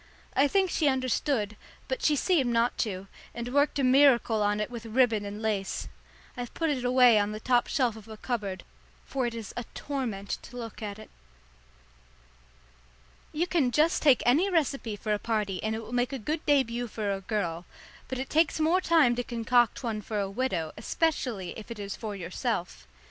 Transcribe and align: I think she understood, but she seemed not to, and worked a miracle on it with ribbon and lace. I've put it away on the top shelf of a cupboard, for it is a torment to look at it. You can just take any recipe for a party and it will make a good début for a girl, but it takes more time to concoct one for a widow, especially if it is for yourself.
I 0.35 0.47
think 0.47 0.71
she 0.71 0.87
understood, 0.87 1.55
but 1.87 2.01
she 2.01 2.15
seemed 2.15 2.49
not 2.49 2.75
to, 2.79 3.05
and 3.35 3.53
worked 3.53 3.77
a 3.77 3.83
miracle 3.83 4.41
on 4.41 4.59
it 4.59 4.71
with 4.71 4.87
ribbon 4.87 5.25
and 5.25 5.43
lace. 5.43 5.89
I've 6.35 6.55
put 6.55 6.71
it 6.71 6.83
away 6.83 7.19
on 7.19 7.33
the 7.33 7.39
top 7.39 7.67
shelf 7.67 7.95
of 7.95 8.07
a 8.07 8.17
cupboard, 8.17 8.63
for 9.05 9.27
it 9.27 9.35
is 9.35 9.53
a 9.55 9.63
torment 9.75 10.39
to 10.41 10.57
look 10.57 10.81
at 10.81 10.97
it. 10.97 11.11
You 13.31 13.45
can 13.45 13.69
just 13.69 14.01
take 14.01 14.23
any 14.25 14.49
recipe 14.49 14.95
for 14.95 15.13
a 15.13 15.19
party 15.19 15.61
and 15.61 15.75
it 15.75 15.83
will 15.83 15.93
make 15.93 16.11
a 16.13 16.17
good 16.17 16.43
début 16.47 16.89
for 16.89 17.11
a 17.13 17.21
girl, 17.21 17.65
but 18.07 18.17
it 18.17 18.27
takes 18.27 18.59
more 18.59 18.81
time 18.81 19.15
to 19.17 19.23
concoct 19.23 19.83
one 19.83 20.01
for 20.01 20.19
a 20.19 20.31
widow, 20.31 20.71
especially 20.77 21.51
if 21.59 21.69
it 21.69 21.77
is 21.77 21.95
for 21.95 22.15
yourself. 22.15 22.87